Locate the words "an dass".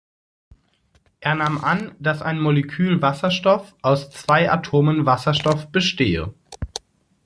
1.63-2.23